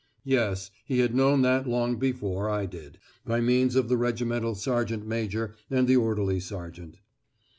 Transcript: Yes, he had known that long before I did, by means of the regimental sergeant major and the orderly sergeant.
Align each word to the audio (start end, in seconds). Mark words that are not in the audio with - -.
Yes, 0.25 0.71
he 0.83 0.97
had 0.97 1.13
known 1.13 1.43
that 1.43 1.67
long 1.69 1.97
before 1.97 2.49
I 2.49 2.65
did, 2.65 2.97
by 3.23 3.39
means 3.39 3.75
of 3.75 3.87
the 3.87 3.97
regimental 3.97 4.55
sergeant 4.55 5.05
major 5.05 5.53
and 5.69 5.87
the 5.87 5.95
orderly 5.97 6.39
sergeant. 6.39 6.97